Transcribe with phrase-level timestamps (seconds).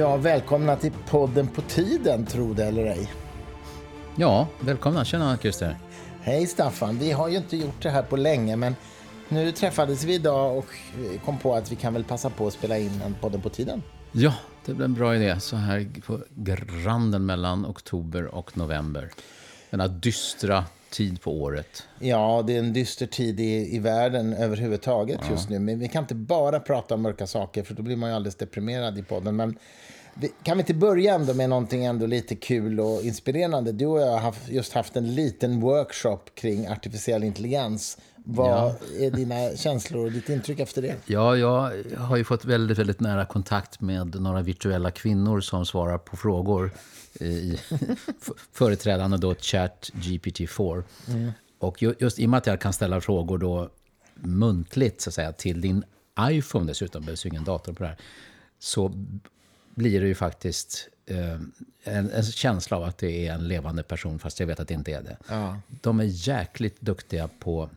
[0.00, 3.12] Ja, välkomna till podden På tiden, tro det eller ej.
[4.16, 5.04] Ja, välkomna.
[5.04, 5.78] Tjena Christer.
[6.20, 6.98] Hej Staffan.
[6.98, 8.76] Vi har ju inte gjort det här på länge, men
[9.28, 10.66] nu träffades vi idag och
[11.24, 13.82] kom på att vi kan väl passa på att spela in en podden På tiden.
[14.12, 14.34] Ja,
[14.64, 15.40] det blev en bra idé.
[15.40, 19.10] Så här på granden mellan oktober och november.
[19.70, 21.86] Denna dystra tid på året.
[21.98, 25.30] Ja, det är en dyster tid i, i världen överhuvudtaget ja.
[25.30, 25.58] just nu.
[25.58, 28.36] Men vi kan inte bara prata om mörka saker, för då blir man ju alldeles
[28.36, 29.36] deprimerad i podden.
[29.36, 29.58] Men
[30.42, 33.72] kan vi inte börja ändå med någonting ändå lite kul och inspirerande?
[33.72, 37.98] Du och jag har just haft en liten workshop kring artificiell intelligens.
[38.24, 38.76] Vad ja.
[38.98, 40.96] är dina känslor och ditt intryck efter det?
[41.06, 45.98] Ja, jag har ju fått väldigt, väldigt nära kontakt med några virtuella kvinnor som svarar
[45.98, 46.70] på frågor
[47.20, 47.58] i
[48.52, 50.82] företrädande då Chat GPT-4.
[51.08, 51.32] Mm.
[51.58, 53.70] Och just i och med att jag kan ställa frågor då
[54.14, 55.84] muntligt så att säga, till din
[56.20, 57.98] iPhone dessutom, behövs ju ingen dator på det här,
[58.58, 58.92] så
[59.74, 61.40] blir det ju faktiskt eh,
[61.84, 64.74] en, en, känsla av att det är en levande person, fast jag vet att det
[64.74, 65.16] inte är det.
[65.28, 65.60] Ja.
[65.68, 67.70] De är jäkligt duktiga på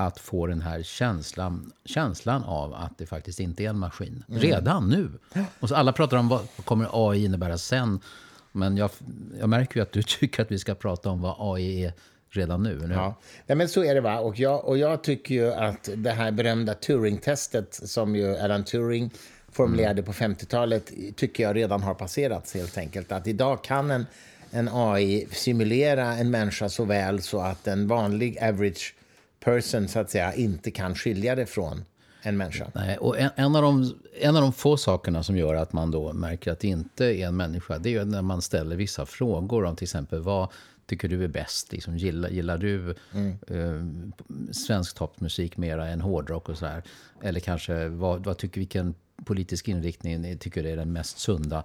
[0.00, 4.24] att få den här känslan, känslan av att det faktiskt inte är en maskin.
[4.28, 4.40] Mm.
[4.40, 5.10] Redan nu.
[5.60, 8.00] Och så alla pratar om vad kommer AI innebära sen.
[8.52, 8.90] Men jag,
[9.40, 11.92] jag märker ju att du tycker att vi ska prata om vad AI är
[12.30, 12.78] redan nu.
[12.86, 12.94] nu.
[12.94, 13.14] Ja.
[13.46, 14.00] ja, men så är det.
[14.00, 14.18] va.
[14.18, 19.10] Och jag, och jag tycker ju att det här berömda Turing-testet som ju Alan Turing
[19.52, 23.12] formulerade på 50-talet tycker jag redan har passerats helt enkelt.
[23.12, 24.06] Att idag kan en,
[24.50, 28.94] en AI simulera en människa så väl så att en vanlig average
[29.40, 31.84] person så att säga inte kan skilja det från
[32.22, 32.70] en människa.
[32.74, 35.90] Nej, och en, en, av de, en av de få sakerna som gör att man
[35.90, 39.64] då märker att det inte är en människa, det är när man ställer vissa frågor
[39.64, 40.48] om till exempel vad
[40.86, 41.72] tycker du är bäst?
[41.72, 43.38] Liksom, gillar, gillar du mm.
[43.46, 46.82] eh, svensk toppmusik mera än hårdrock och så här?
[47.22, 51.64] Eller kanske vad, vad tycker, vilken politisk inriktning tycker är den mest sunda?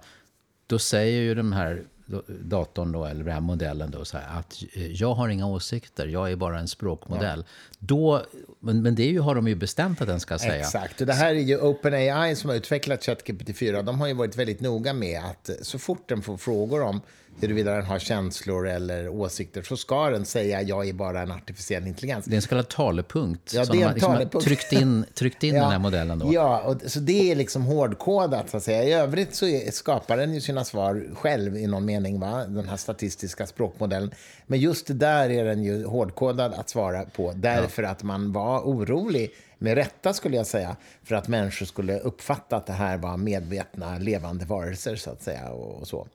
[0.66, 1.84] Då säger ju den här
[2.28, 6.06] datorn då, eller den här modellen då, så här, att eh, jag har inga åsikter,
[6.06, 7.44] jag är bara en språkmodell.
[7.48, 7.76] Ja.
[7.78, 8.22] Då,
[8.60, 10.56] men, men det ju, har de ju bestämt att den ska säga.
[10.56, 13.82] Exakt, och det här är ju OpenAI som har utvecklat ChatGPT-4.
[13.82, 17.00] De har ju varit väldigt noga med att så fort den får frågor om
[17.40, 21.86] huruvida den har känslor eller åsikter så ska den säga jag är bara en artificiell
[21.86, 22.24] intelligens.
[22.24, 25.42] Det är en så kallad talepunkt ja, som det är en liksom tryckt in, tryckt
[25.42, 26.18] in ja, den här modellen.
[26.18, 26.32] Då.
[26.32, 28.50] Ja, och, så det är liksom hårdkodat.
[28.50, 28.84] Så att säga.
[28.84, 32.44] I övrigt så är, skapar den ju sina svar själv i någon mening, va?
[32.46, 34.10] den här statistiska språkmodellen.
[34.46, 37.88] Men just där är den ju hårdkodad att svara på därför ja.
[37.88, 39.30] att man var orolig
[39.64, 43.98] med rätta skulle jag säga, för att människor skulle uppfatta att det här var medvetna,
[43.98, 45.48] levande varelser så att säga.
[45.48, 46.06] Och, så.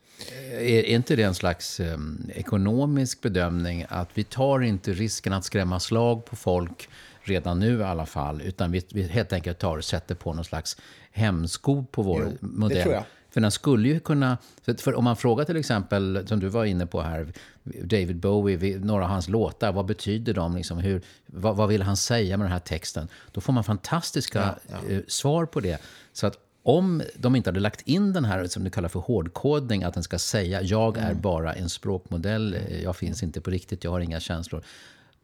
[0.52, 1.98] Är, är inte det en slags eh,
[2.36, 6.90] ekonomisk bedömning att vi tar inte risken att skrämma slag på folk
[7.22, 10.46] redan nu i alla fall, utan vi, vi helt enkelt tar och sätter på någon
[10.46, 10.78] slags
[11.12, 13.04] hämsko på vår jo, modell.
[13.30, 14.38] För den skulle ju kunna...
[14.78, 19.04] För om man frågar till exempel, som du var inne på här, David Bowie, några
[19.04, 20.56] av hans låtar, vad betyder de?
[20.56, 23.08] Liksom, hur, vad, vad, vill han säga med den här texten?
[23.32, 24.94] Då får man fantastiska ja, ja.
[24.94, 25.82] Eh, svar på det.
[26.14, 29.84] Så att om de inte hade lagt in den här, som du kallar för hårdkodning,
[29.84, 31.22] att den ska säga jag är mm.
[31.22, 34.64] bara en språkmodell, eh, jag finns inte på riktigt, jag har inga känslor.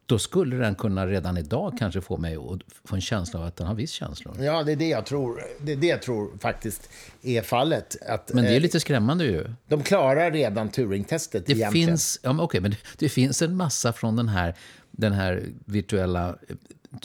[0.06, 3.56] Då skulle den kunna redan idag kanske få mig att få en känsla av att
[3.56, 4.36] den har viss känslor.
[4.40, 6.90] Ja, det är det jag tror, det är det jag tror faktiskt
[7.22, 7.96] är fallet.
[8.08, 9.52] Att, men det är eh, lite skrämmande ju.
[9.68, 13.92] De klarar redan Turing-testet det finns, ja, men okay, men det, det, finns en massa
[13.92, 14.54] från den här,
[14.90, 16.56] den här virtuella eh,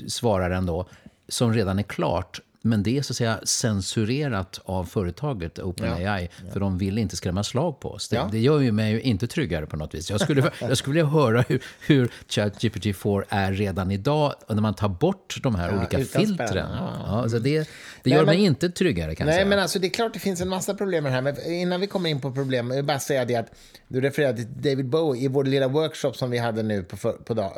[0.08, 0.90] svararen då,
[1.28, 6.04] som redan är klart men det är så att säga censurerat av företaget OpenAI.
[6.04, 6.52] Ja, ja.
[6.54, 8.10] För de vill inte skrämma slag på oss.
[8.10, 8.30] Det, ja.
[8.32, 10.10] det gör ju mig inte tryggare på något vis.
[10.10, 14.34] Jag skulle, jag skulle vilja höra hur, hur ChatGPT-4 är redan idag.
[14.50, 16.70] När man tar bort de här olika filtren.
[17.06, 17.26] Ja.
[17.30, 17.70] så det,
[18.04, 19.46] det gör nej, mig inte tryggare kan Nej, säga.
[19.46, 21.22] men alltså det är klart det finns en massa problem med det här.
[21.22, 23.52] Men innan vi kommer in på problem, jag vill bara säga det att
[23.88, 25.24] du refererade till David Bowie.
[25.24, 27.52] I vår lilla workshop som vi hade nu på, på dag,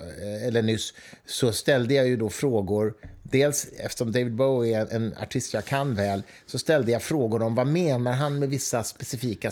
[0.47, 0.93] eller nyss
[1.25, 2.93] så ställde jag ju då frågor
[3.33, 7.55] dels eftersom David Bowie är en artist jag kan väl, så ställde jag frågor om
[7.55, 9.47] vad menar han med vissa specifika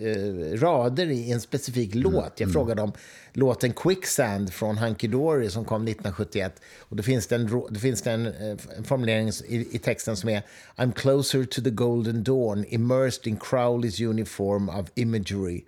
[0.00, 2.12] eh, rader i en specifik mm.
[2.12, 2.32] låt.
[2.36, 2.52] Jag mm.
[2.52, 2.92] frågade om
[3.32, 6.60] låten Quicksand från Hunky Dory som kom 1971.
[6.78, 10.16] Och då finns det en, då finns det en, eh, en formulering i, i, texten
[10.16, 10.42] som är
[10.76, 15.64] I'm closer to the golden dawn, immersed in Crowleys uniform of imagery.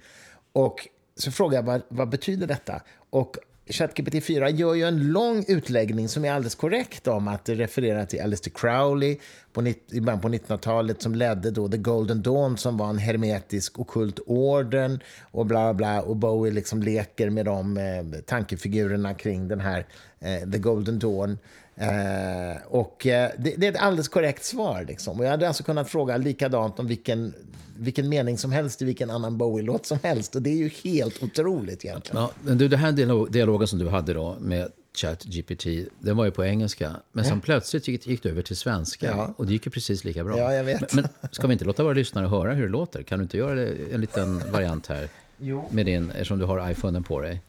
[0.53, 2.83] Och så frågade jag vad, vad betyder detta?
[3.11, 3.37] Och
[3.71, 8.05] ChatGPT 4 gör ju en lång utläggning som är alldeles korrekt om att det refererar
[8.05, 9.19] till Alistair Crowley
[9.53, 13.79] på, i början på 1900-talet som ledde då The Golden Dawn som var en hermetisk
[13.79, 19.61] okult orden och bla bla och Bowie liksom leker med de eh, tankefigurerna kring den
[19.61, 19.87] här
[20.21, 21.39] eh, The Golden Dawn.
[21.77, 24.85] Eh, och eh, det, det, är ett alldeles korrekt svar.
[24.89, 25.19] Liksom.
[25.19, 27.35] Och jag hade alltså kunnat fråga likadant om vilken,
[27.77, 30.37] vilken mening som helst i vilken annan Bowie-låt som helst.
[30.37, 32.23] Och det är ju helt otroligt egentligen.
[32.23, 35.67] Ja, men du, det här dialog, dialogen som du hade då med ChatGPT,
[35.99, 36.93] den var ju på engelska.
[37.13, 39.07] Men sen plötsligt gick, gick det över till svenska.
[39.07, 39.35] Ja.
[39.37, 40.39] Och det gick ju precis lika bra.
[40.39, 40.95] Ja, jag vet.
[40.95, 43.03] Men, men ska vi inte låta våra lyssnare höra hur det låter?
[43.03, 43.61] Kan du inte göra
[43.93, 45.09] en liten variant här?
[45.39, 45.65] Jo.
[45.71, 47.43] Med din, eftersom du har iPhonen på dig.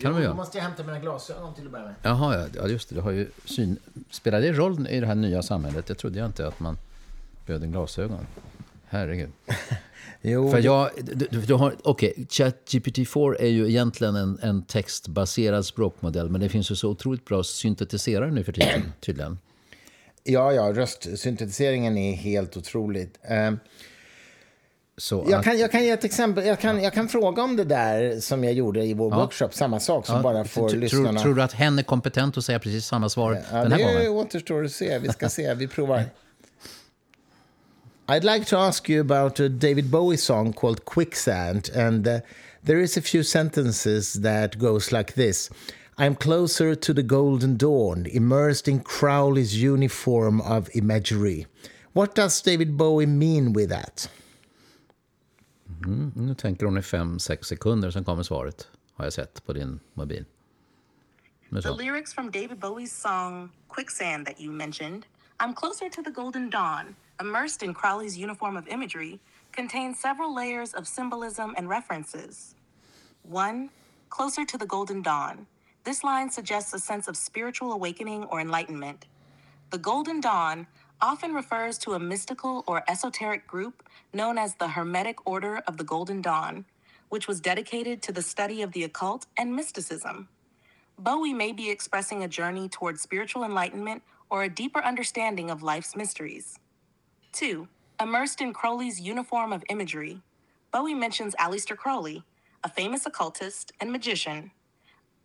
[0.00, 1.94] Kan jo, då måste jag hämta mina glasögon till att börja med.
[2.02, 2.94] Jaha, ja, just det.
[2.94, 3.76] Du har ju syn...
[4.10, 5.86] Spelar det roll i det här nya samhället?
[5.86, 6.78] Det trodde jag inte att man
[7.46, 8.26] behövde glasögon.
[8.88, 9.30] Herregud.
[10.22, 15.66] Jo, För jag, du, du, du har, okej, ChatGPT-4 är ju egentligen en, en textbaserad
[15.66, 19.38] språkmodell, men det finns ju så otroligt bra syntetiserare nu för tiden, tydligen.
[20.24, 23.18] ja, ja, röstsyntetiseringen är helt otroligt.
[23.22, 23.52] Eh,
[25.00, 26.46] Så Jag att- kan, jag kan ge ett exempel.
[26.46, 29.16] Jag kan, jag kan fråga om det där som jag gjorde i vår Ja.
[29.20, 29.48] workshop.
[29.52, 31.12] Samma sak, som bara får Tr- lyssnarna...
[31.12, 33.78] tror, tror du att hen är kompetent att säga precis samma svar Ja, den här
[33.78, 34.08] det gången?
[34.08, 34.98] återstår att se.
[34.98, 35.54] Vi ska se.
[35.54, 36.04] Vi provar.
[38.06, 41.70] I'd like to ask you about a David Bowie song called Quicksand.
[41.76, 42.18] And uh,
[42.66, 45.50] there is a few sentences that goes like this.
[45.98, 51.46] I'm closer to the golden dawn, immersed in Crowley's uniform of imagery.
[51.92, 54.08] What does David Bowie mean with that?
[55.86, 58.68] Mm, nu tänker hon i fem, sex sekunder, sen kommer svaret.
[58.94, 60.24] Har jag sett på din mobil.
[61.62, 65.04] The lyrics from David Bowie's song Quicksand that you mentioned,
[65.40, 69.18] I'm Closer to the Golden Dawn, immersed in Crowley's uniform of imagery,
[69.52, 72.54] contain several layers of symbolism and references.
[73.22, 73.70] One,
[74.10, 75.46] Closer to the Golden Dawn.
[75.84, 79.06] This line suggests a sense of spiritual awakening or enlightenment.
[79.70, 80.66] The Golden Dawn
[81.02, 83.82] often refers to a mystical or esoteric group
[84.12, 86.64] known as the Hermetic Order of the Golden Dawn,
[87.08, 90.28] which was dedicated to the study of the occult and mysticism.
[90.98, 95.96] Bowie may be expressing a journey towards spiritual enlightenment or a deeper understanding of life's
[95.96, 96.58] mysteries.
[97.32, 97.66] 2.
[98.00, 100.20] Immersed in Crowley's uniform of imagery,
[100.72, 102.22] Bowie mentions Aleister Crowley,
[102.62, 104.50] a famous occultist and magician.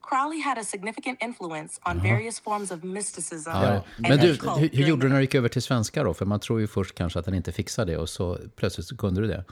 [0.10, 3.58] Crowley had a significant influence on various forms of mysticism Ja.
[3.58, 6.14] and Men du, occult hur, hur gjorde du när du gick över till svenska då?
[6.14, 8.98] För man tror ju först kanske att den inte fixar det och så plötsligt så
[8.98, 9.44] kunde du det.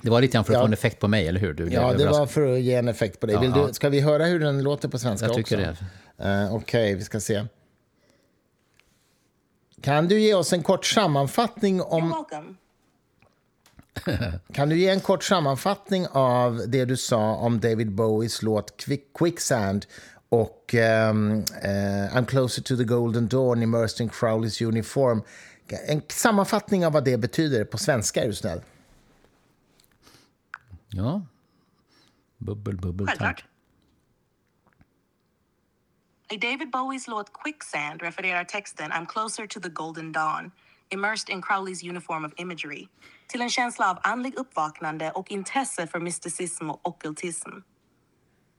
[0.00, 0.60] Det var lite grann för att Ja.
[0.62, 1.52] få en effekt på mig, eller hur?
[1.54, 3.40] Du Ja, det var för att ge en effekt på dig.
[3.40, 5.84] Vill Ja, du, ska vi höra hur den låter på svenska Jag tycker också?
[6.24, 7.44] Eh, Okej, vi ska se.
[9.82, 12.08] Kan du ge oss en kort sammanfattning You're om...
[12.10, 12.54] welcome.
[14.52, 19.12] Kan du ge en kort sammanfattning av det du sa om David Bowies låt Quick,
[19.14, 19.86] Quicksand
[20.28, 25.22] och ehm, eh, I'm closer to the golden dawn immersed in Crowley's uniform.
[25.88, 28.60] En sammanfattning av vad det betyder på svenska, är du snäll.
[30.90, 31.22] Ja.
[32.38, 33.36] Bubbel, bubbel, Självklart.
[33.36, 33.48] tack.
[36.30, 40.50] I David Bowies låt Quicksand refererar texten I'm closer to the golden dawn,
[40.90, 42.88] immersed in Crowleys uniform of imagery,
[43.32, 47.50] till en känsla av andlig uppvaknande och intresse för mysticism och ockultism.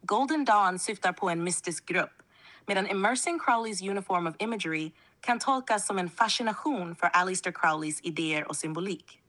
[0.02, 2.22] Golden Dawn syftar på en mystisk grupp,
[2.68, 4.92] medan immersing Crowleys uniform of imagery
[5.22, 9.20] kan tolkas som en fascination för Aleister Crowleys idéer och symbolik.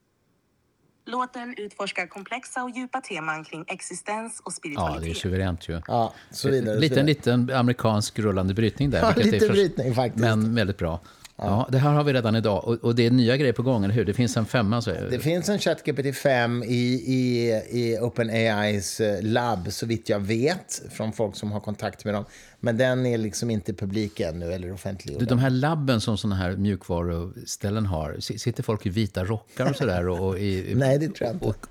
[1.07, 5.03] Låten utforskar komplexa och djupa teman kring existens och Ja, spiritualitet.
[5.05, 5.81] det är suveränt ju.
[5.87, 6.77] Ja, så vidare.
[6.79, 7.37] Liten, så vidare.
[7.47, 9.01] liten amerikansk rullande brytning där.
[9.01, 10.21] Ja, lite är för- brytning faktiskt.
[10.25, 11.01] Men väldigt bra.
[11.37, 11.69] Ja.
[11.73, 12.65] det här har vi redan idag.
[12.65, 14.05] Och, och det är nya grejer på gång, eller hur?
[14.05, 14.83] Det finns en femma.
[14.83, 16.75] Så, Det finns en ChatGPT 5 i,
[17.07, 22.15] i, i OpenAIs eh, labb, så vitt jag vet, från folk som har kontakt med
[22.15, 22.25] dem.
[22.61, 25.21] Men den är liksom inte publik ännu, eller offentliggjord.
[25.23, 29.77] Du, de här labben som såna här mjukvaruställen har, sitter folk i vita rockar och
[29.77, 30.09] sådär?
[30.09, 31.47] Och, i, Nej, det tror jag inte.
[31.47, 31.67] Och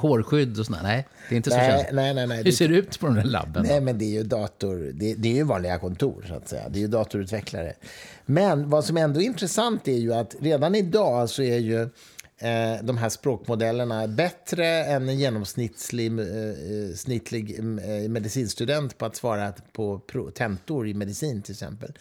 [0.00, 0.80] hårskydd och sådär?
[0.82, 2.36] Nej, det är inte så Nej, nej, nej, nej.
[2.36, 3.64] Hur Det- ser det ut på de där labben?
[3.68, 4.90] Nej, men det är ju dator.
[4.94, 6.68] Det, det är ju vanliga kontor, så att säga.
[6.68, 7.72] Det är ju datorutvecklare.
[8.26, 11.80] Men vad som ändå är intressant är ju att redan idag så är ju
[12.38, 19.06] eh, de här språkmodellerna bättre än en genomsnittlig eh, eh snittlig, mm, eh, medicinstudent på
[19.06, 20.00] att svara på
[20.34, 21.92] tentor i medicin, till exempel.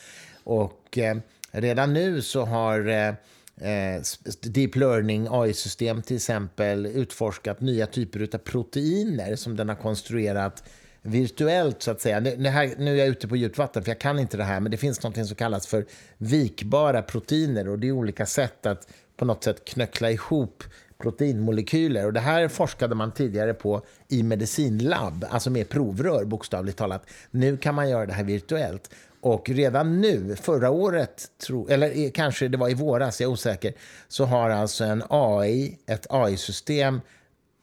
[0.43, 1.17] Och eh,
[1.51, 4.01] redan nu så har eh,
[4.41, 10.63] deep learning, AI-system till exempel, utforskat nya typer av proteiner som den har konstruerat
[11.05, 12.19] virtuellt, så att säga.
[12.19, 14.59] Nu, här, nu är jag ute på djupt vatten, för jag kan inte det här,
[14.59, 15.85] men det finns något som kallas för
[16.17, 20.63] vikbara proteiner och det är olika sätt att på något sätt knöckla ihop
[20.97, 22.05] proteinmolekyler.
[22.05, 27.05] Och det här forskade man tidigare på i medicinlabb, alltså med provrör bokstavligt talat.
[27.31, 28.89] Nu kan man göra det här virtuellt.
[29.21, 33.73] Och redan nu, förra året, tro, eller kanske det var i våras, jag är osäker,
[34.07, 37.01] så har alltså en AI, ett AI-system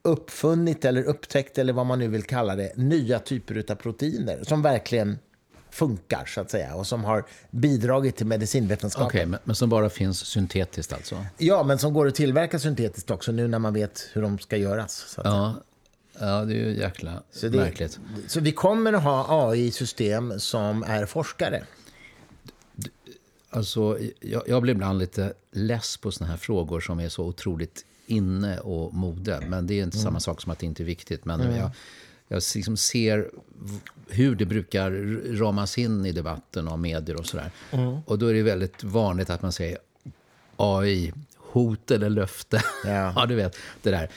[0.02, 4.62] uppfunnit eller upptäckt, eller vad man nu vill kalla det, nya typer av proteiner som
[4.62, 5.18] verkligen
[5.70, 9.06] funkar, så att säga, och som har bidragit till medicinvetenskapen.
[9.06, 11.26] Okej, men, men som bara finns syntetiskt alltså?
[11.38, 14.56] Ja, men som går att tillverka syntetiskt också, nu när man vet hur de ska
[14.56, 15.18] göras.
[15.24, 15.54] Ja,
[16.18, 18.00] ja det är ju jäkla Så det- märkligt.
[18.26, 21.64] Så vi kommer att ha AI-system som är forskare.
[23.50, 27.84] Alltså, jag, jag blir ibland lite less på såna här frågor som är så otroligt
[28.12, 29.40] inne och mode.
[29.48, 31.24] Men det är inte samma sak som att det inte är viktigt.
[31.24, 31.70] Men jag,
[32.28, 33.30] jag liksom ser
[34.08, 34.90] hur det brukar
[35.38, 37.50] ramas in i debatten av medier och sådär.
[38.06, 39.78] Och då är det väldigt vanligt att man säger
[40.56, 42.62] AI, hot eller löfte.
[42.84, 43.12] Ja.
[43.16, 44.10] ja, du vet, det där.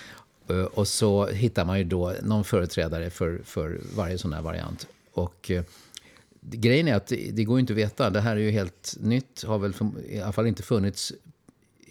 [0.49, 4.87] Eh, Och så hittar man ju då någon företrädare för, för varje sån här variant.
[5.13, 5.63] Och eh,
[6.41, 8.09] grejen är att det, det går ju inte att veta.
[8.09, 9.43] Det här är ju helt nytt.
[9.43, 11.13] Har väl för, i alla fall inte funnits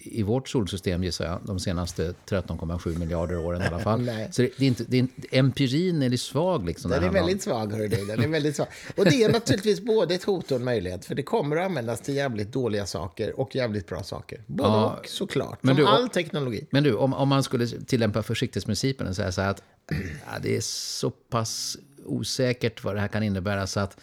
[0.05, 4.11] i vårt solsystem gissar jag, de senaste 13,7 miljarder åren i alla fall.
[4.31, 6.67] Så det, det är inte, det är, empirin är svag.
[6.67, 8.05] Liksom, Den är väldigt svag, hörru du.
[8.05, 8.67] Den är väldigt svag.
[8.97, 11.05] Och det är naturligtvis både ett hot och en möjlighet.
[11.05, 14.43] För det kommer att användas till jävligt dåliga saker och jävligt bra saker.
[14.47, 14.97] Både Ja.
[15.01, 15.59] och, såklart.
[15.63, 16.67] Men Som du, all teknologi.
[16.71, 20.57] Men du, om, om man skulle tillämpa försiktighetsprincipen och säga så här att ja, det
[20.57, 23.97] är så pass osäkert vad det här kan innebära så att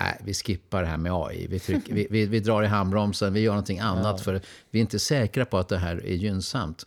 [0.00, 1.46] nej, vi skippar det här med AI.
[1.46, 4.80] Vi, trycker, vi, vi, vi drar i handbromsen, vi gör någonting annat för vi är
[4.80, 6.86] inte säkra på att det här är gynnsamt.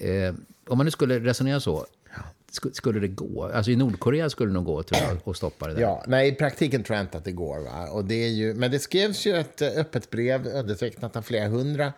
[0.00, 0.34] Eh,
[0.68, 1.86] om man nu skulle resonera så,
[2.52, 3.44] sk- skulle det gå?
[3.54, 5.80] Alltså i Nordkorea skulle det nog gå till att, att stoppa det där.
[5.80, 7.58] Ja, nej, i praktiken tror jag inte att det går.
[7.64, 7.90] Va?
[7.90, 11.48] Och det är ju, men det skrevs ju ett eh, öppet brev undertecknat av flera
[11.48, 11.92] hundra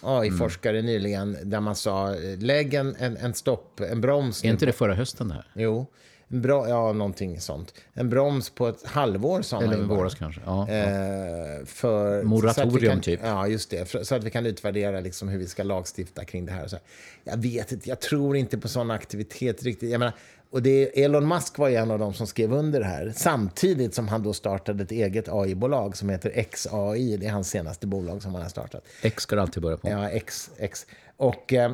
[0.00, 4.44] AI-forskare nyligen där man sa eh, lägg en, en, en stopp, en broms.
[4.44, 5.46] Är inte det förra hösten här?
[5.54, 5.86] Jo,
[6.28, 7.74] en bra, ja, någonting sånt.
[7.94, 9.98] En broms på ett halvår, sa man Eller ju i bara.
[9.98, 10.40] våras kanske?
[10.44, 10.68] Ja.
[10.68, 13.20] Eh, för, Moratorium, kan, typ.
[13.22, 13.88] Ja, just det.
[13.88, 16.66] För, så att vi kan utvärdera liksom hur vi ska lagstifta kring det här.
[16.66, 16.84] Så här.
[17.24, 19.90] Jag vet inte, jag tror inte på sån aktivitet riktigt.
[19.90, 20.14] Jag menar,
[20.50, 23.12] och det, Elon Musk var ju en av dem som skrev under det här.
[23.16, 27.16] Samtidigt som han då startade ett eget AI-bolag som heter XAI.
[27.16, 28.84] Det är hans senaste bolag som han har startat.
[29.02, 29.88] X ska det alltid börja på.
[29.88, 30.50] Ja, X.
[30.58, 30.86] X.
[31.16, 31.72] Och, eh,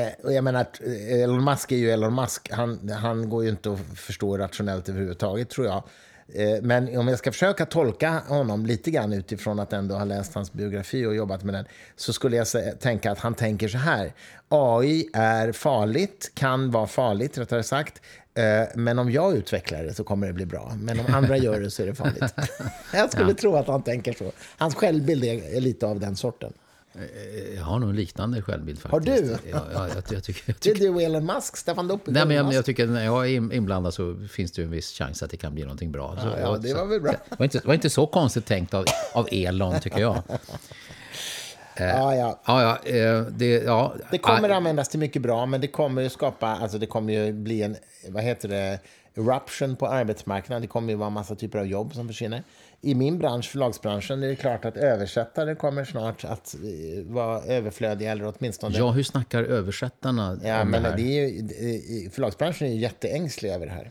[0.00, 2.50] eh, och jag menar att eh, Elon Musk är ju Elon Musk.
[2.52, 5.82] Han, han går ju inte att förstå rationellt överhuvudtaget, tror jag.
[6.34, 10.34] Eh, Men om jag ska försöka tolka honom lite grann utifrån att ändå ha läst
[10.34, 11.64] hans biografi och jobbat med den,
[11.96, 12.46] så skulle jag
[12.80, 14.12] tänka att han tänker så här.
[14.48, 18.00] AI är farligt, kan vara farligt rättare sagt.
[18.34, 20.72] Eh, Men om jag utvecklar det så kommer det bli bra.
[20.80, 22.34] Men om andra gör det så är det farligt.
[22.94, 24.32] Jag skulle tro att han tänker så.
[24.58, 26.52] Hans självbild är lite av den sorten.
[27.56, 29.22] Jag har nog en liknande självbild Har faktiskt.
[29.44, 29.50] du?
[29.50, 32.00] Ja, ja, jag, jag tycker, jag Det är du och Elon Musk, Stefan Dopp.
[32.04, 34.70] Nej, men jag, jag tycker att när jag är in- inblandad så finns det en
[34.70, 36.16] viss chans att det kan bli någonting bra.
[36.20, 37.12] Så, Ja, ja, det var väl bra.
[37.28, 38.84] Det var inte, var inte så konstigt tänkt av,
[39.14, 40.22] av Elon, tycker jag.
[41.78, 42.40] ja, ja.
[42.46, 46.02] Ja, ja, eh, det, ja, Det kommer ja, användas till mycket bra, men det kommer
[46.02, 47.76] ju skapa, alltså det kommer ju bli en,
[48.08, 48.78] vad heter det,
[49.16, 50.62] eruption på arbetsmarknaden.
[50.62, 52.42] Det kommer ju vara en massa typer av jobb som försvinner.
[52.80, 58.12] I min bransch, förlagsbranschen, är det klart att översättare kommer snart att eh, vara överflödiga,
[58.12, 58.78] eller åtminstone...
[58.78, 61.10] ja, hur snackar översättarna Ja, om men det det här?
[61.10, 63.90] är ju, förlagsbranschen är ju jätteängslig över det här.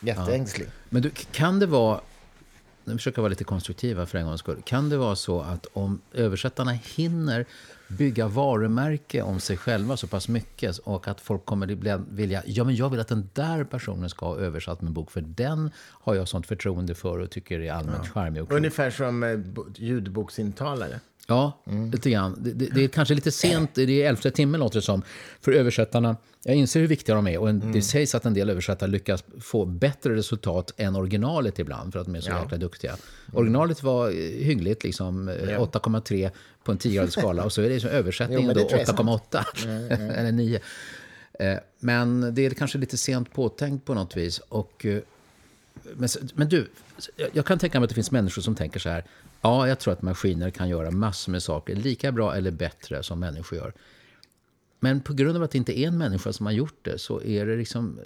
[0.00, 0.68] Jätteängslig.
[0.88, 2.00] Men du, kan det vara...
[2.84, 4.62] Nu försöker jag vara lite konstruktiva för en gångs skull.
[4.64, 7.46] Kan det vara så att om översättarna hinner
[7.88, 12.64] bygga varumärke om sig själva så pass mycket och att folk kommer att vilja, ja
[12.64, 16.14] men jag vill att den där personen ska ha översatt min bok för den har
[16.14, 18.56] jag sånt förtroende för och tycker är allmänt charmig och klok.
[18.58, 21.00] Ungefär som eh, bo- ljudboksintalare.
[21.30, 21.90] Ja, Mm.
[21.90, 22.36] lite grann.
[22.40, 25.02] Det, det, det är kanske lite sent, det är elfte timmen låter det som,
[25.40, 26.16] för översättarna.
[26.44, 27.72] Jag inser hur viktiga de är och en, Mm.
[27.72, 32.06] det sägs att en del översättare lyckas få bättre resultat än originalet ibland för att
[32.06, 32.96] de är så jäkla duktiga.
[33.32, 36.30] Originalet var eh, hyggligt, liksom eh, 8,3
[36.64, 38.80] på en 10 skala och så är det som Jo, översättningen men då det tror
[38.80, 40.60] jag är 8,8 eller 9.
[41.38, 44.38] Eh, Men det är kanske lite sent påtänkt på något vis.
[44.48, 44.86] Och,
[45.96, 46.68] men, men du,
[47.32, 49.04] jag kan tänka mig att det finns människor som tänker så här.
[49.40, 53.20] Ja, jag tror att maskiner kan göra massor med saker lika bra eller bättre som
[53.20, 53.72] människor gör.
[54.80, 57.22] Men på grund av att det inte är en människa som har gjort det så
[57.22, 58.00] är det liksom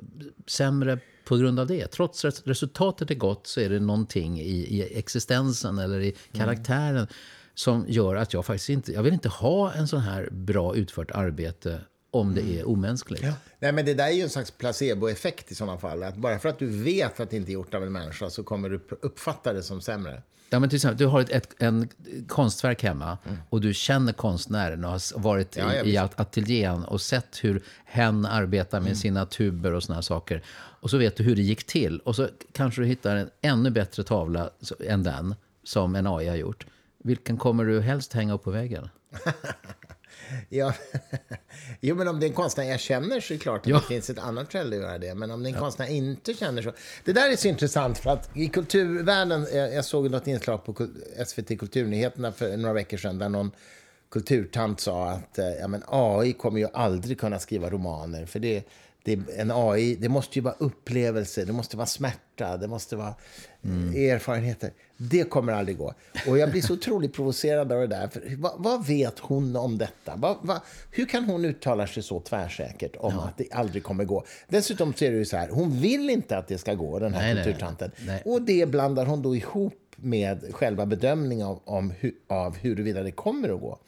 [0.46, 1.86] sämre på grund av det.
[1.86, 7.06] Trots att resultatet är gott så är det någonting i, i existensen eller i karaktären
[7.54, 8.92] som gör att jag faktiskt inte...
[8.92, 11.80] Jag vill inte ha en sån här bra utfört arbete
[12.12, 13.24] om det är omänskligt.
[13.58, 16.02] Nej, men det där är ju en slags placeboeffekt i sådana fall.
[16.02, 18.42] Att bara för att du vet att det inte är gjort av en människa så
[18.42, 20.22] kommer du uppfatta det som sämre.
[20.50, 21.88] Ja, men till exempel, du har ett, ett en
[22.28, 23.18] konstverk hemma
[23.50, 27.62] och du känner konstnären och har varit Ja, ja, i, i ateljén och sett hur
[27.84, 30.42] hen arbetar med sina tuber och här saker.
[30.54, 31.98] Och så vet du hur det gick till.
[31.98, 34.50] Och så kanske du hittar en ännu bättre tavla
[34.86, 36.66] än den som en AI har gjort.
[37.04, 38.88] Vilken kommer du helst hänga upp på väggen?
[40.48, 40.72] Ja.
[41.80, 43.76] Jo, men om det är en konstnär jag känner så är det klart att Ja.
[43.76, 45.14] det finns ett annat skäl att göra det.
[45.14, 46.72] Men om det är en konstnär jag inte känner så...
[47.04, 50.88] Det där är så intressant för att i kulturvärlden, jag, såg något inslag på
[51.26, 53.50] SVT Kulturnyheterna för några veckor sedan där någon
[54.10, 58.62] kulturtant sa att eh, ja, men AI kommer ju aldrig kunna skriva romaner för det,
[59.04, 63.14] det, en AI, det måste ju vara upplevelse, det måste vara smärta, det måste vara
[63.62, 64.72] eh, erfarenheter.
[64.96, 65.94] Det kommer aldrig gå.
[66.28, 68.08] Och jag blir så otroligt provocerad av det där.
[68.08, 70.16] För vad, vad vet hon om detta?
[70.16, 74.24] Vad, vad, hur kan hon uttala sig så tvärsäkert om att det aldrig kommer gå?
[74.48, 77.34] Dessutom det ju så här, hon vill inte att det ska gå, den här Nej,
[77.34, 77.90] nej, kulturtanten.
[78.06, 78.22] nej.
[78.24, 81.92] Och det blandar hon då ihop med själva bedömningen av, om,
[82.28, 83.78] av huruvida det kommer att gå.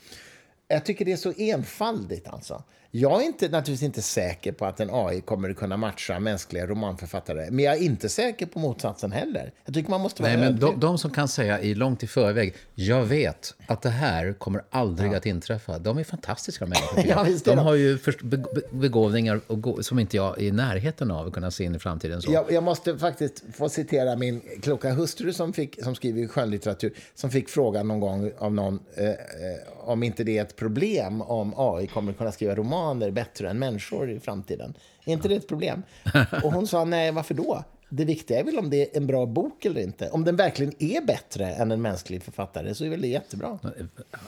[0.74, 2.28] Jag tycker det är så enfaldigt.
[2.28, 2.62] Alltså.
[2.96, 6.66] Jag är inte, naturligtvis inte säker på att en AI kommer att kunna matcha mänskliga
[6.66, 7.50] romanförfattare.
[7.50, 9.52] Men jag är inte säker på motsatsen heller.
[9.64, 12.06] Jag tycker man måste vara Nej, men de, de som kan säga i långt i
[12.06, 17.04] förväg, jag vet att det här kommer aldrig att inträffa, de är fantastiska människor.
[17.06, 17.98] Ja, de har ju
[18.70, 22.22] begåvningar och som inte jag är i närheten av att kunna se in i framtiden.
[22.22, 22.32] Så.
[22.32, 27.30] Jag, jag måste faktiskt få citera min kloka hustru som, fick, som skriver skönlitteratur, som
[27.30, 29.14] fick frågan någon gång av någon eh, eh,
[29.84, 34.10] om inte det är ett problem om AI kommer kunna skriva romaner bättre än människor
[34.10, 34.74] i framtiden.
[35.04, 35.82] Är inte det ett problem?
[36.44, 37.64] Och hon sa nej, varför då?
[37.88, 40.10] Det viktiga är väl om det är en bra bok eller inte.
[40.10, 43.58] Om den verkligen är bättre än en mänsklig författare så är väl det jättebra.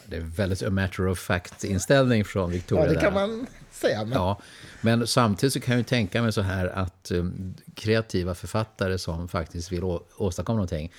[0.07, 2.85] Det är väldigt a matter of fact-inställning från Victoria.
[2.85, 3.01] Ja, det där.
[3.01, 4.05] kan man säga.
[4.05, 4.13] Men...
[4.13, 4.39] Ja,
[4.81, 9.73] men samtidigt så kan jag tänka mig så här att um, kreativa författare som faktiskt
[9.73, 10.93] vill å- åstadkomma någonting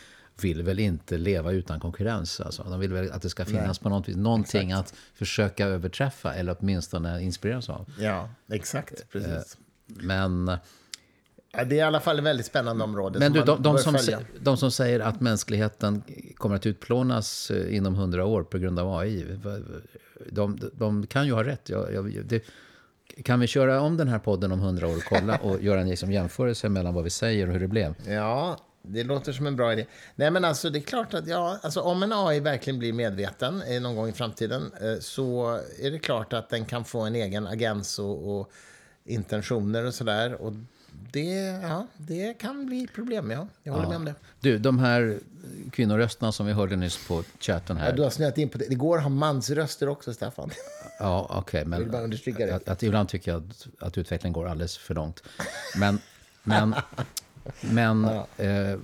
[0.43, 2.41] vill väl inte leva utan konkurrens.
[2.41, 6.33] Alltså, de vill väl att det ska finnas på något vis, någonting att försöka överträffa
[6.33, 7.89] eller åtminstone inspireras av.
[7.99, 9.11] Ja, exakt.
[9.11, 9.57] Precis.
[9.85, 10.57] Men,
[11.51, 13.19] Ja, det är i alla fall ett väldigt spännande område.
[13.19, 13.97] men som du, de, de, som,
[14.39, 16.03] de som säger att mänskligheten
[16.35, 19.25] kommer att utplånas eh, inom hundra år på grund av AI,
[20.31, 21.69] de, de kan ju ha rätt.
[21.69, 22.43] Jag, jag, det,
[23.23, 25.89] kan vi köra om den här podden om hundra år och kolla och göra en
[25.89, 27.95] liksom jämförelse mellan vad vi säger och hur det blev?
[28.07, 29.85] Ja, det låter som en bra idé.
[30.15, 33.61] Nej, men alltså, det är klart att ja, alltså, om en AI verkligen blir medveten
[33.61, 37.15] eh, någon gång i framtiden eh, så är det klart att den kan få en
[37.15, 38.51] egen agens och, och
[39.05, 40.33] intentioner och sådär.
[40.33, 40.53] Och
[41.11, 43.47] det, ja, det kan bli problem, ja.
[43.63, 44.15] Jag håller med om det.
[44.39, 45.19] Du, de här
[45.71, 47.93] kvinnorösterna som vi hörde nyss på chatten Ja, här.
[47.93, 48.65] du har snöat in på det.
[48.69, 50.51] Det går att ha mansröster också, Staffan.
[50.99, 51.65] Ja, okej.
[51.71, 52.55] Jag vill bara understryka det.
[52.55, 55.23] att, att ibland tycker jag att, att utvecklingen går alldeles för långt.
[55.75, 55.99] Men,
[56.43, 56.75] men,
[57.61, 58.05] men
[58.37, 58.77] eh,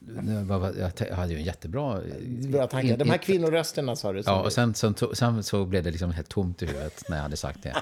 [0.00, 2.00] nu, vad var- jag, hade ju en jättebra...
[2.28, 2.96] Bra tankar.
[2.96, 4.22] De här kvinnorösterna, sa du.
[4.26, 7.22] Ja, och sen, sen, sen så blev det liksom helt tomt i huvudet när jag
[7.22, 7.76] hade sagt det.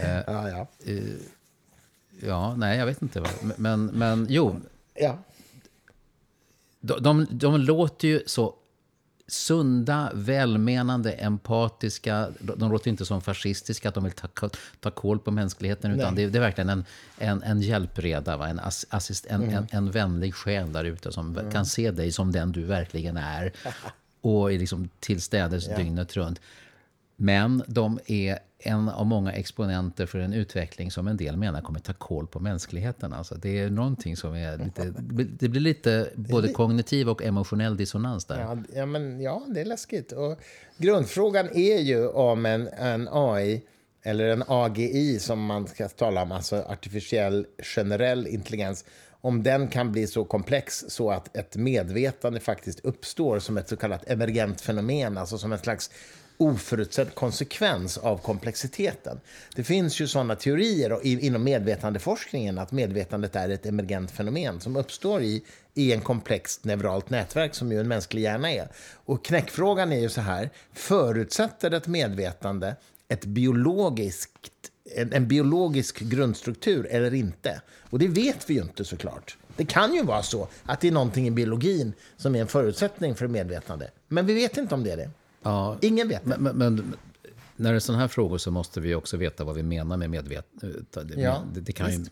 [0.26, 0.66] ja, ja.
[2.20, 3.20] Ja, nej, jag vet inte.
[3.20, 4.56] vad- Men, men jo,
[4.94, 5.18] ja.
[6.80, 8.54] de, de, de låter ju så
[9.28, 12.28] sunda, välmenande, empatiska.
[12.40, 15.90] De, låter inte som fascistiska, att de vill ta, ta koll på mänskligheten.
[15.90, 16.84] Utan det, det är verkligen en,
[17.18, 18.48] en, en hjälpreda, va?
[18.48, 22.32] En, ass, assist, en, en, en vänlig själ där ute som kan se dig som
[22.32, 23.52] den du verkligen är.
[24.20, 26.40] Och är liksom tillstädes dygnet runt.
[27.16, 31.80] Men de är en av många exponenter för en utveckling som en del menar kommer
[31.80, 33.12] ta koll på mänskligheten.
[33.12, 34.94] Alltså det är någonting som är lite...
[35.38, 38.40] Det blir lite både kognitiv och emotionell dissonans där.
[38.40, 40.12] Ja, ja, men, ja, det är läskigt.
[40.12, 40.38] Och
[40.76, 43.62] grundfrågan är ju om en, en AI,
[44.02, 48.84] eller en AGI som man ska tala om, alltså artificiell generell intelligens,
[49.20, 53.76] om den kan bli så komplex så att ett medvetande faktiskt uppstår som ett så
[53.76, 55.90] kallat emergent fenomen, alltså som en slags
[56.38, 59.20] oförutsedd konsekvens av komplexiteten.
[59.54, 65.22] Det finns ju sådana teorier inom medvetandeforskningen att medvetandet är ett emergent fenomen som uppstår
[65.22, 68.68] i, i en komplext neuralt nätverk som ju en mänsklig hjärna är.
[69.04, 72.76] Och knäckfrågan är ju så här, förutsätter ett medvetande
[73.08, 74.50] ett biologiskt,
[74.94, 77.60] en, en biologisk grundstruktur eller inte?
[77.90, 79.36] Och det vet vi ju inte såklart.
[79.56, 83.14] Det kan ju vara så att det är någonting i biologin som är en förutsättning
[83.14, 83.90] för medvetande.
[84.08, 85.10] Men vi vet inte om det är det.
[85.42, 86.94] Ja, Ingen vet men, men, men
[87.56, 90.10] när det är sådana här frågor så måste vi också veta vad vi menar med
[90.10, 91.14] medvetande.
[91.16, 92.04] Ja, det, det kan ju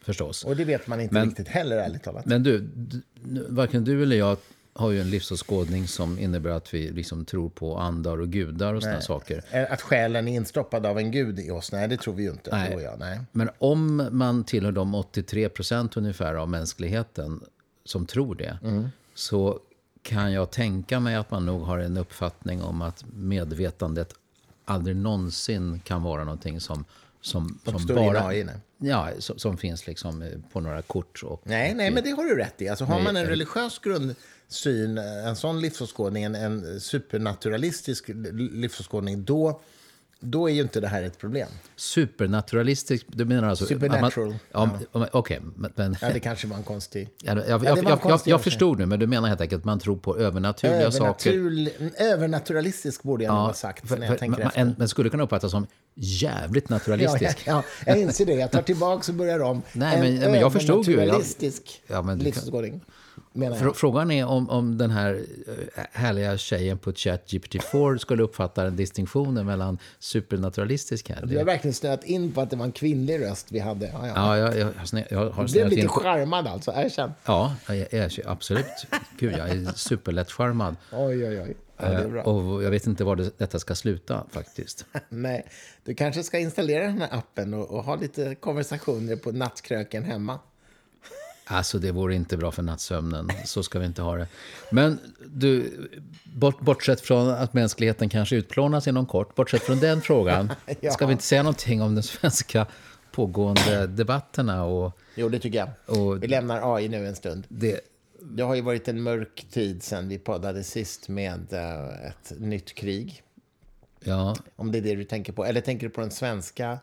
[0.00, 0.44] förstås.
[0.44, 2.26] Och det vet man inte Men- riktigt heller, ärligt talat.
[2.26, 4.36] Men du, du, varken du eller jag
[4.72, 8.82] har ju en livsåskådning som innebär att vi liksom tror på andar och gudar och
[8.82, 9.66] sådana saker.
[9.70, 12.50] Att själen är instoppad av en gud i oss, nej, det tror vi ju inte.
[12.50, 12.82] Nej.
[12.82, 13.20] Jag, nej.
[13.32, 17.40] Men om man tillhör de 83 procent ungefär av mänskligheten
[17.84, 18.58] som tror det,
[19.14, 19.60] så
[20.06, 24.14] kan jag tänka mig att man nog har en uppfattning om att medvetandet
[24.64, 26.84] aldrig någonsin kan vara någonting som
[27.20, 28.34] som, som in bara...
[28.78, 31.22] Ja, som, som finns liksom eh, på några kort.
[31.22, 32.68] Och, Nej, nej, men det har du rätt i.
[32.68, 39.60] Alltså, har man en jag- religiös grundsyn, en sån livsåskådning, en, en supernaturalistisk livsåskådning, då,
[40.20, 41.48] då är ju inte det här ett problem.
[41.76, 43.66] Supernaturalistisk, du menar alltså...
[43.66, 45.08] Supernatural, Ja, ja.
[45.12, 45.72] Okej, men...
[45.76, 47.08] men Ja, det kanske var en konstig...
[47.22, 49.64] Ja, jag, jag, det jag, konstig jag förstod nu, men du menar helt enkelt att
[49.64, 51.32] man tror på övernaturliga saker.
[51.32, 54.60] Övernaturl, övernaturalistisk borde jag nog ha sagt för- när jag tänker men, efter.
[54.60, 57.38] en, men skulle kunna uppfattas som jävligt Ja, naturalistisk.
[57.46, 58.32] ja, ja, jag inser det.
[58.32, 59.62] Jag tar tillbaka och börjar om.
[59.72, 61.12] Nej, en men- men jag förstod ju.
[61.86, 62.80] Ja, men livsåskådning,
[63.32, 63.76] jag.
[63.76, 65.24] Frågan är om, om den här
[65.76, 71.26] eh, härliga tjejen på ChatGPT-4 skulle uppfatta den distinktionen mellan supernaturalistisk här.
[71.26, 73.86] Du har verkligen snöat in på att det var en kvinnlig röst vi hade.
[73.86, 74.12] Ja, ja.
[74.16, 77.12] Ja, jag, jag, snä- jag har Du blev snöat lite in charmad alltså, erkänn.
[77.24, 78.66] Ja, jag jag absolut.
[79.18, 80.76] Gud, jag är superlättcharmad.
[80.92, 81.56] Oj, oj, oj.
[81.78, 81.84] Ja.
[81.86, 84.84] Eh, Och jag vet inte var det, detta ska sluta faktiskt.
[85.08, 85.46] Nej,
[85.84, 90.38] du kanske ska installera den här appen och, och ha lite konversationer på nattkröken hemma.
[91.48, 93.30] Alltså det vore inte bra för nattsömnen.
[93.44, 94.26] Så ska vi inte ha det.
[94.70, 95.72] Men du,
[96.24, 100.90] bort, bortsett från att mänskligheten kanske utplånas inom kort, bortsett från den frågan, Ja.
[100.90, 102.66] ska vi inte säga någonting om de svenska
[103.12, 105.98] pågående debatterna och Jo, det tycker jag.
[105.98, 107.44] Och- Vi lämnar AI nu en stund.
[107.48, 107.80] det...
[108.20, 112.74] Det har ju varit en mörk tid sen vi poddade sist med eh, ett nytt
[112.74, 113.22] krig.
[114.04, 115.44] Ja, Om det är det du tänker på.
[115.44, 116.78] Eller tänker du på den svenska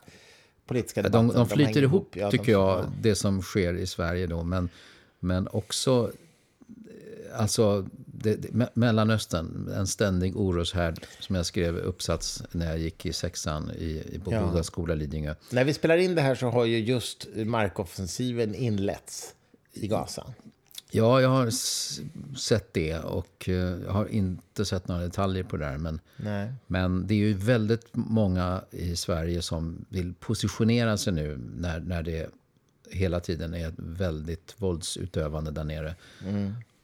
[0.66, 1.28] politiska debatten?
[1.28, 2.92] de, de flyter hänger ihop, Ja, tycker de- jag, ja.
[3.00, 4.42] det som sker i Sverige då.
[4.42, 4.68] Men,
[5.20, 6.12] men också,
[6.68, 12.78] eh, alltså, det, det, Me- Mellanöstern, en ständig oroshärd, som jag skrev uppsats när jag
[12.78, 14.46] gick i sexan i, i på Ja.
[14.46, 15.34] Boda skola, Lidingö.
[15.50, 19.34] När vi spelar in det här så har ju just markoffensiven inletts
[19.72, 20.26] i Gaza.
[20.94, 21.50] Ja, jag har
[22.36, 25.78] sett det och eh, jag har inte sett några detaljer på det där.
[25.78, 26.52] Men, Nej.
[26.66, 32.02] men det är ju väldigt många i Sverige som vill positionera sig nu när, när
[32.02, 32.30] det
[32.90, 35.94] hela tiden är väldigt våldsutövande där nere.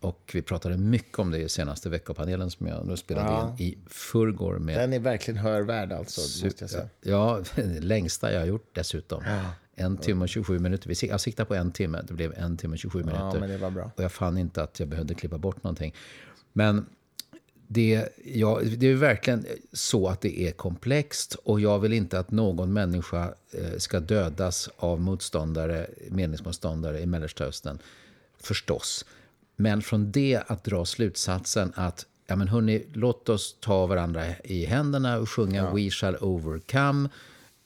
[0.00, 3.56] Och vi pratade mycket om det i senaste veckopanelen som jag nu spelade Ja.
[3.58, 6.88] in i förrgår med Den är verkligen hörvärd alltså, måste jag säga.
[7.02, 7.42] Ja,
[7.80, 9.22] längsta jag har gjort dessutom.
[9.80, 11.04] En timme och 27 minuter.
[11.06, 12.02] Jag siktade på en timme.
[12.08, 13.40] Det blev en timme och 27 minuter.
[13.40, 13.90] men det var bra.
[13.96, 15.94] Och jag fann inte att jag behövde klippa bort någonting.
[16.52, 16.86] Men
[17.72, 22.30] det, ja, det är verkligen så att det är komplext och jag vill inte att
[22.30, 27.78] någon människa eh, ska dödas av motståndare, meningsmotståndare i Mellanöstern.
[28.40, 29.04] Förstås.
[29.56, 34.64] Men från det att dra slutsatsen att ja, men hörni, låt oss ta varandra i
[34.64, 37.08] händerna och sjunga We shall overcome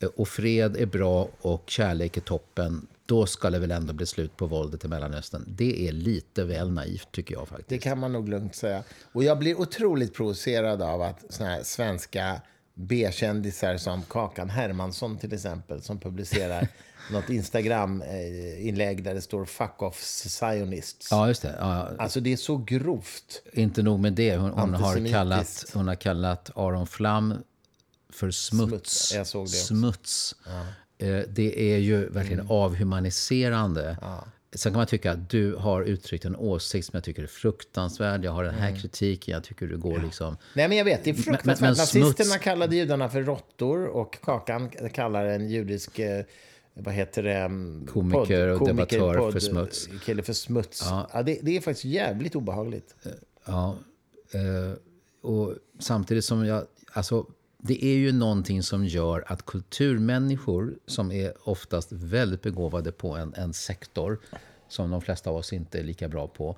[0.07, 2.87] och fred är bra och kärlek är toppen.
[3.07, 5.45] Då ska det väl ändå bli slut på våldet i Mellanöstern.
[5.47, 7.69] Det är lite väl naivt tycker jag faktiskt.
[7.69, 8.83] Det kan man nog lugnt säga.
[9.13, 12.41] Och jag blir otroligt provocerad av att såna här svenska
[12.75, 16.69] B-kändisar som Kakan Hermansson till exempel, som publicerar
[17.13, 21.09] något Instagram-inlägg där det står “fuck off zionists”.
[21.11, 21.57] Ja, just det.
[21.61, 23.43] Ja, Alltså det är så grovt.
[23.53, 24.37] inte nog med det.
[24.37, 27.35] Hon, hon, har, kallat, hon har kallat Aron Flam
[28.15, 29.09] för smuts.
[29.25, 29.67] Smuts.
[29.67, 30.35] Smuts.
[30.99, 32.51] Eh, Det är ju verkligen Mm.
[32.51, 33.97] avhumaniserande.
[34.57, 38.25] Sen kan man tycka att du har uttryckt en åsikt som jag tycker är fruktansvärd.
[38.25, 38.81] Jag har den här Mm.
[38.81, 39.35] kritiken.
[39.35, 40.37] Jag tycker du går liksom...
[40.55, 41.61] Nej, men jag vet, det är fruktansvärt.
[41.61, 45.99] men smuts- Nazisterna kallade judarna för råttor och Kakan kallar en judisk...
[45.99, 46.25] eh,
[46.77, 47.33] Vad heter det?
[47.35, 49.89] mm, Komiker och debattör podd- för smuts.
[50.05, 50.83] Kille för smuts.
[51.13, 51.23] Ja.
[51.27, 52.95] det, det är faktiskt jävligt obehagligt.
[53.47, 53.77] Ja,
[54.33, 54.79] eh,
[55.31, 56.65] och samtidigt som jag...
[56.93, 57.27] Alltså,
[57.67, 63.35] det är ju någonting som gör att kulturmänniskor som är oftast väldigt begåvade på en,
[63.35, 64.19] en sektor
[64.69, 66.57] som de flesta av oss inte är lika bra på,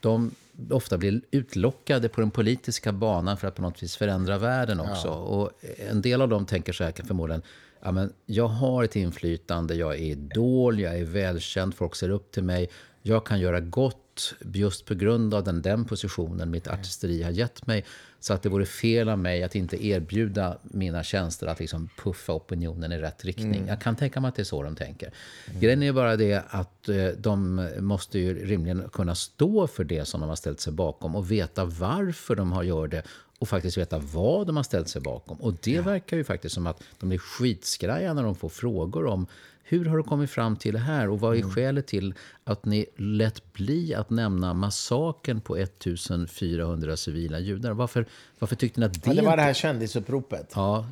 [0.00, 0.30] de
[0.70, 5.08] ofta blir utlockade på den politiska banan för att på något vis förändra världen också.
[5.08, 7.42] Och en del av dem tänker så här förmodligen,
[7.82, 12.32] ja, men jag har ett inflytande, jag är idol, jag är välkänd, folk ser upp
[12.32, 12.70] till mig.
[13.02, 17.66] Jag kan göra gott just på grund av den, den positionen mitt artisteri har gett
[17.66, 17.84] mig.
[18.20, 22.32] Så att det vore fel av mig att inte erbjuda mina tjänster att liksom puffa
[22.32, 23.66] opinionen i rätt riktning.
[23.68, 25.12] Jag kan tänka mig att det är så de tänker.
[25.60, 30.20] Grejen är bara det att eh, de måste ju rimligen kunna stå för det som
[30.20, 33.02] de har ställt sig bakom och veta varför de har gjort det
[33.38, 35.40] och faktiskt veta vad de har ställt sig bakom.
[35.40, 39.26] Och det verkar ju faktiskt som att de blir skitskraja när de får frågor om
[39.68, 42.86] hur har du kommit fram till det här och vad är skälet till att ni
[42.96, 47.72] lät bli att nämna massakern på 1400 civila judar?
[47.72, 48.06] Varför,
[48.38, 50.52] varför tyckte ni att det Ja, det var det här kändisuppropet.
[50.54, 50.86] Ja,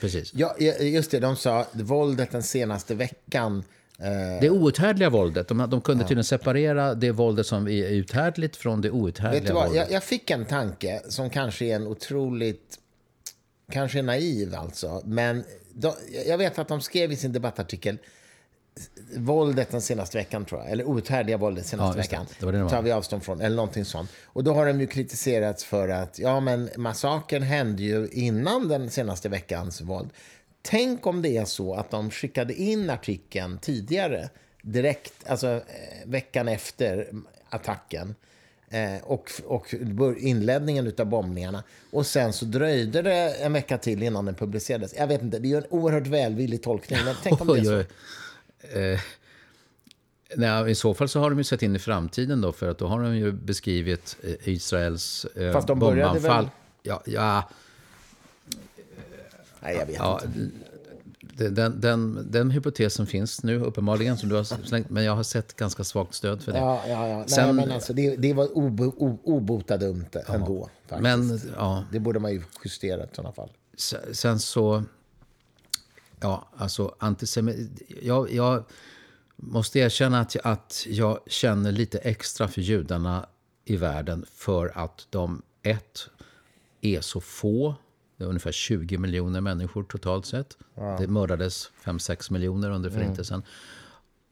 [0.00, 0.34] precis.
[0.34, 1.18] Ja, just det.
[1.18, 3.64] De sa våldet den senaste veckan.
[3.98, 5.48] Eh, Det outhärdliga våldet.
[5.48, 9.54] De, de kunde tydligen separera det våldet som är uthärdligt från det vet du outhärdliga
[9.54, 9.64] vad?
[9.66, 9.82] våldet.
[9.82, 12.78] Jag, jag fick en tanke som kanske är en otroligt
[13.72, 15.92] kanske är naiv alltså, men de,
[16.26, 17.98] jag vet att de skrev i sin debattartikel
[19.16, 20.70] våldet den senaste veckan, tror jag.
[20.70, 22.26] Eller outhärdliga våldet senaste Ja, veckan.
[22.40, 24.10] Det det det tar vi avstånd från, eller någonting sånt.
[24.24, 28.90] Och då har de ju kritiserats för att, ja men massakern hände ju innan den
[28.90, 30.10] senaste veckans våld.
[30.62, 34.28] Tänk om det är så att de skickade in artikeln tidigare,
[34.62, 35.60] direkt, alltså eh,
[36.06, 37.08] veckan efter
[37.48, 38.14] attacken.
[38.72, 39.74] Eh, och, och
[40.18, 41.62] inledningen av bombningarna.
[41.90, 44.94] Och sen så dröjde det en vecka till innan den publicerades.
[44.96, 46.98] Jag vet inte, det är en oerhört välvillig tolkning.
[47.04, 47.78] Men tänk om det är så.
[48.78, 49.00] Eh,
[50.36, 52.78] nej, I så fall så har de ju sett in i framtiden då, för att
[52.78, 56.44] då har de ju beskrivit eh, Israels eh, Fast de började bombanfall.
[56.44, 56.50] väl-
[56.82, 57.48] Ja, ja,
[59.60, 60.50] Nej, jag vet ja, inte.
[61.36, 65.56] Den, den, den, hypotesen finns nu uppenbarligen, som du har slängt, men jag har sett
[65.56, 66.58] ganska svagt stöd för det.
[66.58, 67.18] Ja, ja, ja.
[67.18, 70.70] Nej, Sen- men alltså, det, det var obo, o, obota dumt ändå.
[70.86, 71.02] Faktiskt.
[71.02, 73.50] Men ja, Det borde man ju justera i sådana fall.
[73.76, 74.84] Se- sen så...
[76.20, 77.82] Ja, alltså antisemit...
[78.02, 78.64] Jag, jag
[79.36, 83.26] måste erkänna att jag, att jag känner lite extra för judarna
[83.64, 85.98] i världen för att de, ett,
[86.80, 87.74] är så få.
[88.22, 90.56] Det är ungefär 20 miljoner människor totalt sett.
[90.98, 93.42] Det mördades 5-6 miljoner under Förintelsen.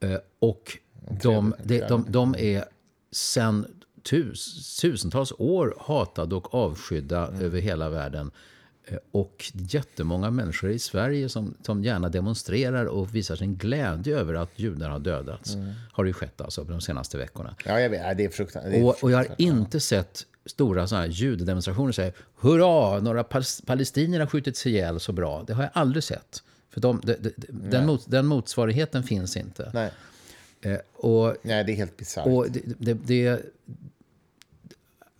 [0.00, 0.78] Eh, Och
[1.22, 2.64] de, de, de, de är
[3.12, 3.66] sen
[4.02, 8.30] tus, tusentals år hatade och avskydda över hela världen.
[8.84, 14.34] Eh, Och jättemånga människor i Sverige som, som gärna demonstrerar och visar sin glädje över
[14.34, 15.56] att judar har dödats.
[15.92, 17.54] Har det ju skett alltså de senaste veckorna.
[17.64, 18.16] Ja, jag vet.
[18.16, 18.82] Det är fruktansvärt.
[18.84, 24.20] Och, och jag har inte sett stora såna här judedemonstrationer säger hurra, några pal- palestinier
[24.20, 25.44] har skjutits ihjäl så bra.
[25.46, 26.42] Det har jag aldrig sett.
[26.70, 29.70] För de, de, de, den, mot, den motsvarigheten finns inte.
[29.74, 29.90] Nej.
[30.60, 32.26] Eh, och Nej, det är helt bisarrt.
[32.26, 32.46] och
[32.78, 33.42] det, det,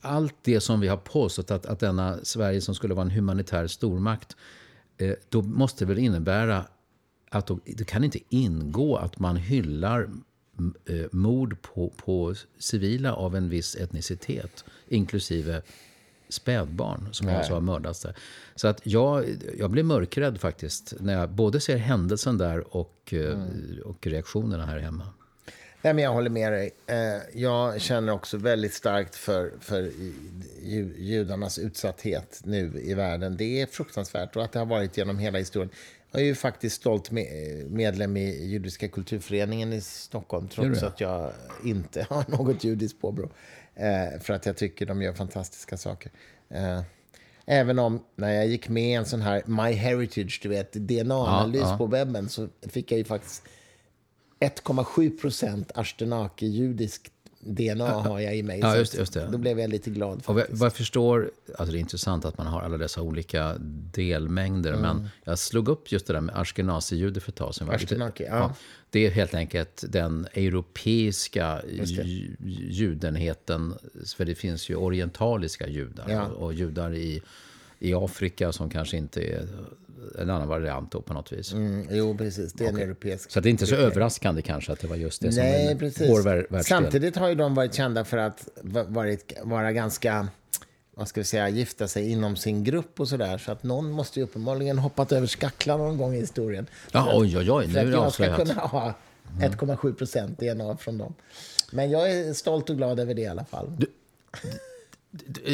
[0.01, 3.66] allt det som vi har påstått att, att denna Sverige som skulle vara en humanitär
[3.66, 4.37] stormakt,
[4.99, 6.64] eh, då måste det väl innebära
[7.31, 10.11] att då, det kan inte ingå att man hyllar
[10.87, 15.62] eh, mord på, på civila av en viss etnicitet, inklusive
[16.29, 18.14] spädbarn som alltså har mördats där.
[18.55, 19.25] Så att jag,
[19.59, 23.38] jag blir mörkrädd faktiskt när jag både ser händelsen där och, eh,
[23.85, 25.07] och reaktionerna här hemma.
[25.83, 26.71] Nej, men jag håller med dig.
[26.87, 26.97] Eh,
[27.40, 29.83] Jag känner också väldigt starkt för, för
[30.62, 33.37] ju- judarnas utsatthet nu i världen.
[33.37, 35.71] Det är fruktansvärt och att det har varit genom hela historien.
[36.12, 37.27] Jag är ju faktiskt stolt med,
[37.71, 41.33] medlem i Judiska kulturföreningen i Stockholm trots att jag
[41.64, 43.29] inte har något judiskt påbrå.
[43.75, 46.12] Eh, För att jag tycker de gör fantastiska saker.
[46.51, 46.81] Eh,
[47.47, 51.61] Även om när jag gick med i en sån här My Heritage, du vet, DNA-analys
[51.62, 51.79] Ja, ja.
[51.79, 53.43] på webben så fick jag ju faktiskt
[54.40, 57.11] 1,7 procent Ashtenaki-judisk
[57.42, 58.61] DNA har jag i mig.
[58.61, 59.12] Ja, just just.
[59.33, 60.22] Då blev jag lite glad.
[60.26, 60.62] Och vad Faktiskt.
[60.62, 63.55] jag förstår, alltså det är intressant att man har alla dessa olika
[63.94, 64.83] delmängder, Mm.
[64.83, 67.66] men jag slog upp just det där med ashkenazi-jude för ett tag sedan.
[67.66, 68.55] Lite- Ashkenazi, ja.
[68.90, 72.37] Det är helt enkelt den europeiska ju-
[72.70, 73.74] judenheten,
[74.16, 76.26] för det finns ju orientaliska judar Ja.
[76.26, 77.22] och, och judar i,
[77.83, 79.49] i Afrika som kanske inte är
[80.19, 81.53] en annan variant då på något vis.
[81.53, 82.53] Mm, jo, precis.
[82.53, 83.31] Det är en europeisk...
[83.31, 85.75] Så det är inte så överraskande kanske att det var just det som Nej, var
[85.81, 86.11] precis.
[86.11, 86.64] vår vär, världsdel.
[86.64, 90.29] Samtidigt har ju de varit kända för att va- varit, vara ganska
[90.95, 93.38] vad ska vi säga, gifta sig inom sin grupp och sådär.
[93.38, 96.66] Så att någon måste ju uppenbarligen hoppat över skacklan någon gång i historien.
[96.93, 98.37] Ja, För att- oj, oj, oj, nu För är att det jag ska avslöjat.
[98.49, 98.95] kunna ha
[99.40, 101.14] 1,7 procent DNA från dem.
[101.73, 103.66] Men jag är stolt och glad över det i alla fall.
[104.33, 104.49] För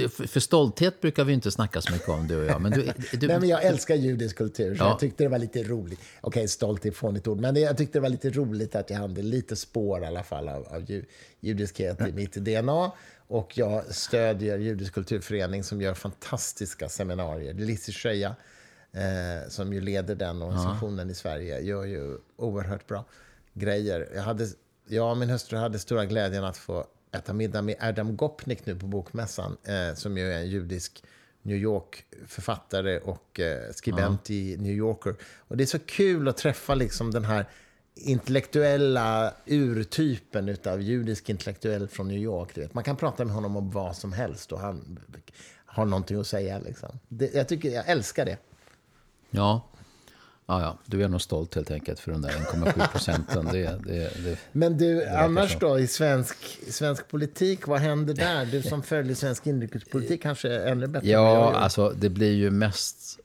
[0.09, 2.61] för stolthet brukar vi inte snacka så mycket om, du och jag.
[2.61, 4.88] Men du, du, Nej, men jag älskar judisk kultur, så Ja.
[4.88, 6.01] jag tyckte det var lite roligt.
[6.21, 8.99] Okej, stolt är ett fånigt ord, men jag tyckte det var lite roligt att jag
[8.99, 11.05] hade lite spår i alla fall av, av ju,
[11.40, 12.92] judiskhet i mitt DNA.
[13.29, 17.55] Och jag stödjer Judisk kulturförening som gör fantastiska seminarier.
[17.55, 18.37] Lissi Schöja,
[18.92, 23.05] eh, som ju leder den organisationen i Sverige, gör ju oerhört bra
[23.55, 24.09] grejer.
[24.14, 24.47] Jag, hade,
[24.88, 28.77] jag och min hustru hade stora glädjen att få äta middag med Adam Gopnik nu
[28.77, 31.03] på Bokmässan, eh, som ju är en judisk
[31.42, 35.14] New York-författare och eh, skribent i New Yorker.
[35.38, 37.47] Och det är så kul att träffa liksom den här
[37.95, 42.75] intellektuella urtypen av judisk intellektuell från New York.
[42.75, 44.99] Man kan prata med honom om vad som helst och han
[45.66, 46.59] har någonting att säga.
[46.59, 46.99] Liksom.
[47.09, 48.38] Det, jag, tycker, jag älskar det.
[49.31, 49.62] Ja.
[50.49, 53.45] Ja, ja, du är nog stolt helt enkelt för de där 1,7 procenten.
[53.53, 55.59] Det, det, det, Men du, annars så.
[55.59, 56.37] då i svensk,
[56.73, 58.47] svensk politik, vad händer där?
[58.47, 63.19] Du som följer svensk inrikespolitik kanske är ännu bättre ja, alltså det blir ju mest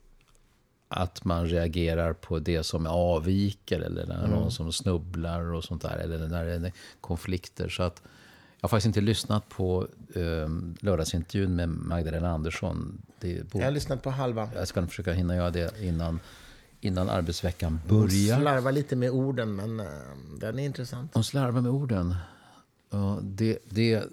[0.88, 4.30] att man reagerar på det som avviker eller när Mm.
[4.32, 5.98] någon som snubblar och sånt där.
[5.98, 7.70] Eller när det är konflikter.
[7.70, 8.02] Så att
[8.60, 13.02] Jag har faktiskt inte lyssnat på eh, lördagsintervjun med Magdalena Andersson.
[13.20, 14.50] Det jag har lyssnat på halva.
[14.56, 16.20] Jag ska försöka hinna göra det innan,
[16.82, 18.36] innan arbetsveckan börjar.
[18.36, 19.88] Hon slarvar lite med orden, men uh,
[20.39, 21.12] den är intressant.
[21.13, 22.15] Hon slarvar med orden.
[22.94, 24.04] Uh, det, det,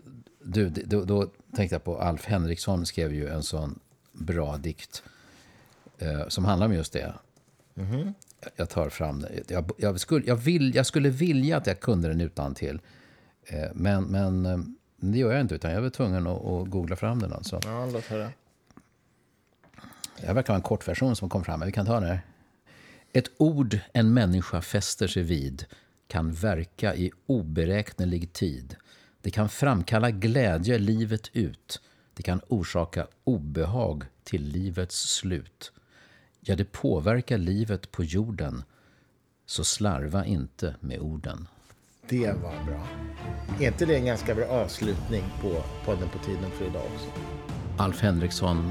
[0.42, 1.26] du, det, då, då,
[1.56, 3.78] tänkte jag på Alf Henriksson skrev ju en sån
[4.12, 5.02] bra dikt
[6.02, 7.14] uh, som handlar om just det.
[7.74, 8.14] Mm -hmm.
[8.56, 9.50] Jag tar fram det.
[9.50, 12.80] Jag, jag, skulle, jag, vill, jag skulle vilja att jag kunde den utan till.
[13.44, 17.18] Eh, men, men det gör jag inte, utan jag var tvungen att, att googla fram
[17.18, 17.32] den.
[17.32, 17.60] Alltså.
[17.64, 18.30] Ja, låt höra.
[20.26, 22.20] Jag verkar ha en kortversion som kom fram, men vi kan ta den här.
[23.12, 25.64] Ett ord en människa fäster sig vid
[26.06, 28.76] kan verka i oberäknelig tid.
[29.20, 31.80] Det kan framkalla glädje livet ut.
[32.14, 35.72] Det kan orsaka obehag till livets slut.
[36.40, 38.62] Ja, det påverkar livet på jorden.
[39.46, 41.48] Så slarva inte med orden.
[42.08, 42.88] Det var bra.
[43.60, 47.08] Är inte det en ganska bra avslutning på podden på tiden för idag också?
[47.78, 48.70] Alf Henriksson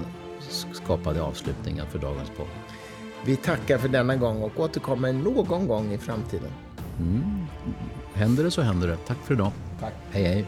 [0.74, 2.77] skapade avslutningen för dagens podd.
[3.26, 6.52] Vi tackar för denna gång och återkommer någon gång i framtiden.
[7.00, 7.46] Mm.
[8.14, 8.98] Händer det så händer det.
[8.98, 9.52] Tack för idag.
[9.80, 9.94] Tack.
[10.12, 10.46] Hej hej.